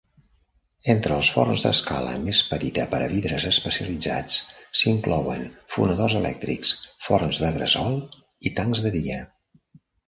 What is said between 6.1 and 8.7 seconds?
elèctrics, forns de gresol i